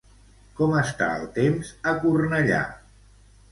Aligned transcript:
Com 0.59 0.73
està 0.79 1.09
el 1.17 1.27
temps 1.37 1.71
a 1.93 1.95
Cornellà? 2.01 2.65